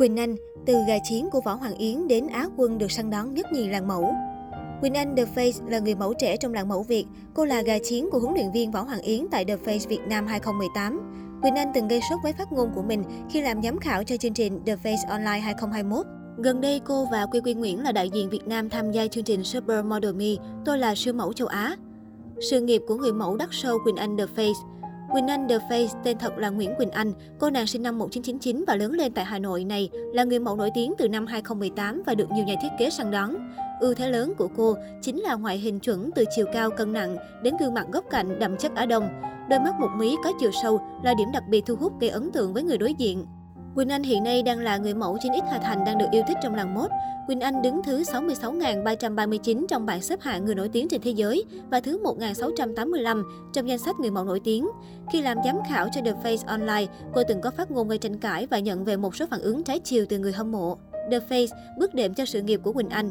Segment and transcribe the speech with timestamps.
[0.00, 0.36] Quỳnh Anh,
[0.66, 3.68] từ gà chiến của Võ Hoàng Yến đến Á quân được săn đón nhất nhì
[3.68, 4.14] làng mẫu.
[4.80, 7.06] Quỳnh Anh The Face là người mẫu trẻ trong làng mẫu Việt.
[7.34, 10.00] Cô là gà chiến của huấn luyện viên Võ Hoàng Yến tại The Face Việt
[10.08, 11.00] Nam 2018.
[11.42, 14.16] Quỳnh Anh từng gây sốt với phát ngôn của mình khi làm giám khảo cho
[14.16, 16.06] chương trình The Face Online 2021.
[16.36, 19.24] Gần đây, cô và Quy Quy Nguyễn là đại diện Việt Nam tham gia chương
[19.24, 21.76] trình Super Model Me, Tôi là siêu mẫu châu Á.
[22.50, 24.79] Sự nghiệp của người mẫu đắt sâu Quỳnh Anh The Face
[25.12, 27.12] Quỳnh Anh The Face, tên thật là Nguyễn Quỳnh Anh.
[27.38, 30.56] Cô nàng sinh năm 1999 và lớn lên tại Hà Nội này, là người mẫu
[30.56, 33.36] nổi tiếng từ năm 2018 và được nhiều nhà thiết kế săn đón.
[33.80, 37.16] Ưu thế lớn của cô chính là ngoại hình chuẩn từ chiều cao cân nặng
[37.42, 39.08] đến gương mặt góc cạnh đậm chất Á Đông.
[39.50, 42.30] Đôi mắt một mí có chiều sâu là điểm đặc biệt thu hút gây ấn
[42.32, 43.26] tượng với người đối diện.
[43.74, 46.36] Quỳnh Anh hiện nay đang là người mẫu 9X Hà Thành đang được yêu thích
[46.42, 46.90] trong làng mốt.
[47.26, 51.44] Quỳnh Anh đứng thứ 66.339 trong bảng xếp hạng người nổi tiếng trên thế giới
[51.70, 54.68] và thứ 1.685 trong danh sách người mẫu nổi tiếng.
[55.12, 58.18] Khi làm giám khảo cho The Face Online, cô từng có phát ngôn gây tranh
[58.18, 60.76] cãi và nhận về một số phản ứng trái chiều từ người hâm mộ.
[61.10, 63.10] The Face bước đệm cho sự nghiệp của Quỳnh Anh.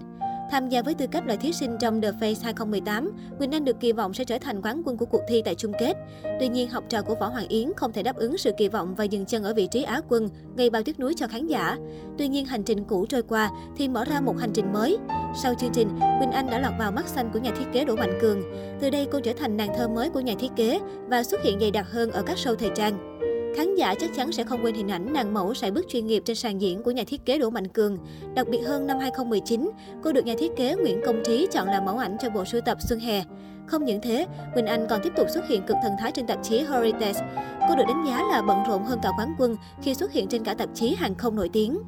[0.52, 3.80] Tham gia với tư cách là thí sinh trong The Face 2018, Quỳnh Anh được
[3.80, 5.94] kỳ vọng sẽ trở thành quán quân của cuộc thi tại chung kết.
[6.40, 8.96] Tuy nhiên, học trò của Võ Hoàng Yến không thể đáp ứng sự kỳ vọng
[8.96, 11.78] và dừng chân ở vị trí Á quân, gây bao tiếc nuối cho khán giả.
[12.18, 14.98] Tuy nhiên, hành trình cũ trôi qua thì mở ra một hành trình mới.
[15.44, 15.90] Sau chương trình,
[16.20, 18.42] Quỳnh Anh đã lọt vào mắt xanh của nhà thiết kế Đỗ Mạnh Cường.
[18.80, 21.60] Từ đây, cô trở thành nàng thơ mới của nhà thiết kế và xuất hiện
[21.60, 23.20] dày đặc hơn ở các show thời trang.
[23.56, 26.24] Khán giả chắc chắn sẽ không quên hình ảnh nàng mẫu sải bước chuyên nghiệp
[26.26, 27.98] trên sàn diễn của nhà thiết kế Đỗ Mạnh Cường.
[28.36, 29.72] Đặc biệt hơn năm 2019,
[30.04, 32.62] cô được nhà thiết kế Nguyễn Công Trí chọn làm mẫu ảnh cho bộ sưu
[32.62, 33.24] tập Xuân Hè.
[33.66, 36.44] Không những thế, Quỳnh Anh còn tiếp tục xuất hiện cực thần thái trên tạp
[36.44, 37.22] chí Heritage.
[37.70, 40.44] Cô được đánh giá là bận rộn hơn cả quán quân khi xuất hiện trên
[40.44, 41.80] cả tạp chí hàng không nổi tiếng.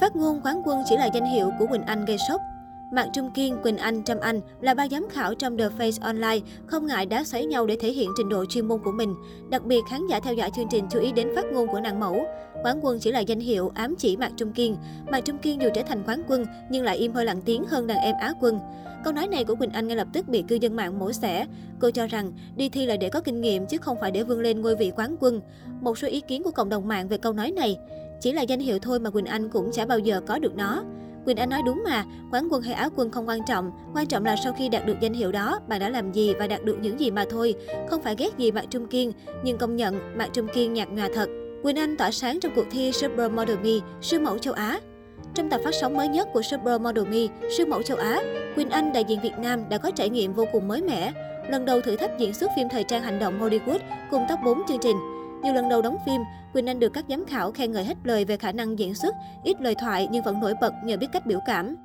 [0.00, 2.40] Phát ngôn quán quân chỉ là danh hiệu của Quỳnh Anh gây sốc.
[2.92, 6.38] Mạc Trung Kiên, Quỳnh Anh, Trâm Anh là ba giám khảo trong The Face Online,
[6.66, 9.14] không ngại đá xoáy nhau để thể hiện trình độ chuyên môn của mình.
[9.50, 12.00] Đặc biệt, khán giả theo dõi chương trình chú ý đến phát ngôn của nàng
[12.00, 12.24] mẫu.
[12.62, 14.76] Quán quân chỉ là danh hiệu ám chỉ Mạc Trung Kiên.
[15.10, 17.86] Mạc Trung Kiên dù trở thành quán quân nhưng lại im hơi lặng tiếng hơn
[17.86, 18.58] đàn em Á quân.
[19.04, 21.46] Câu nói này của Quỳnh Anh ngay lập tức bị cư dân mạng mổ xẻ.
[21.80, 24.40] Cô cho rằng đi thi là để có kinh nghiệm chứ không phải để vươn
[24.40, 25.40] lên ngôi vị quán quân.
[25.80, 27.78] Một số ý kiến của cộng đồng mạng về câu nói này.
[28.20, 30.84] Chỉ là danh hiệu thôi mà Quỳnh Anh cũng chả bao giờ có được nó.
[31.24, 34.24] Quỳnh Anh nói đúng mà, quán quân hay áo quân không quan trọng, quan trọng
[34.24, 36.78] là sau khi đạt được danh hiệu đó, bạn đã làm gì và đạt được
[36.80, 37.54] những gì mà thôi.
[37.88, 39.12] Không phải ghét gì Mạc Trung Kiên,
[39.44, 41.28] nhưng công nhận Mạc Trung Kiên nhạt nhòa thật.
[41.62, 44.80] Quỳnh Anh tỏa sáng trong cuộc thi Supermodel Me, siêu mẫu châu Á.
[45.34, 47.26] Trong tập phát sóng mới nhất của Supermodel Me,
[47.56, 48.22] siêu mẫu châu Á,
[48.56, 51.12] Quỳnh Anh đại diện Việt Nam đã có trải nghiệm vô cùng mới mẻ.
[51.50, 53.78] Lần đầu thử thách diễn xuất phim thời trang hành động Hollywood
[54.10, 54.96] cùng top 4 chương trình.
[55.42, 56.20] Nhiều lần đầu đóng phim,
[56.52, 59.14] Quỳnh Anh được các giám khảo khen ngợi hết lời về khả năng diễn xuất,
[59.44, 61.76] ít lời thoại nhưng vẫn nổi bật nhờ biết cách biểu cảm.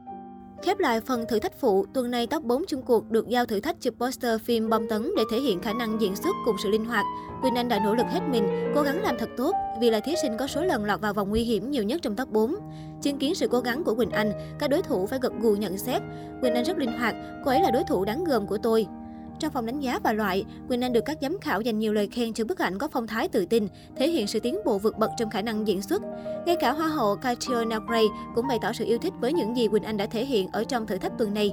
[0.61, 3.59] Khép lại phần thử thách phụ, tuần này top 4 chung cuộc được giao thử
[3.59, 6.69] thách chụp poster phim bom tấn để thể hiện khả năng diễn xuất cùng sự
[6.69, 7.05] linh hoạt.
[7.41, 10.16] Quỳnh Anh đã nỗ lực hết mình, cố gắng làm thật tốt vì là thí
[10.22, 12.55] sinh có số lần lọt vào vòng nguy hiểm nhiều nhất trong top 4.
[13.01, 15.77] Chứng kiến sự cố gắng của Quỳnh Anh, các đối thủ phải gật gù nhận
[15.77, 16.01] xét.
[16.41, 18.87] Quỳnh Anh rất linh hoạt, cô ấy là đối thủ đáng gờm của tôi.
[19.40, 22.07] Trong phòng đánh giá và loại, Quỳnh Anh được các giám khảo dành nhiều lời
[22.07, 24.97] khen cho bức ảnh có phong thái tự tin, thể hiện sự tiến bộ vượt
[24.97, 26.01] bậc trong khả năng diễn xuất.
[26.46, 29.68] Ngay cả Hoa hậu Katrina Gray cũng bày tỏ sự yêu thích với những gì
[29.68, 31.51] Quỳnh Anh đã thể hiện ở trong thử thách tuần này.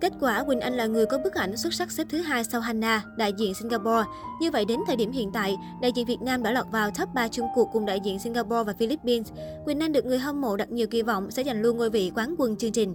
[0.00, 2.60] Kết quả, Quỳnh Anh là người có bức ảnh xuất sắc xếp thứ hai sau
[2.60, 4.04] Hannah, đại diện Singapore.
[4.40, 7.14] Như vậy, đến thời điểm hiện tại, đại diện Việt Nam đã lọt vào top
[7.14, 9.32] 3 chung cuộc cùng đại diện Singapore và Philippines.
[9.64, 12.12] Quỳnh Anh được người hâm mộ đặt nhiều kỳ vọng sẽ giành luôn ngôi vị
[12.14, 12.94] quán quân chương trình.